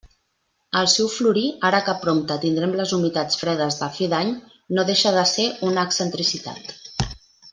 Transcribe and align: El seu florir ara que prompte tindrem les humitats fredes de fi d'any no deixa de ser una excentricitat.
El 0.79 0.87
seu 0.93 1.09
florir 1.15 1.43
ara 1.69 1.81
que 1.89 1.93
prompte 2.05 2.37
tindrem 2.45 2.73
les 2.79 2.93
humitats 2.97 3.39
fredes 3.43 3.77
de 3.83 3.91
fi 3.99 4.09
d'any 4.15 4.33
no 4.79 4.87
deixa 4.89 5.15
de 5.19 5.29
ser 5.35 5.47
una 5.71 5.87
excentricitat. 5.91 7.07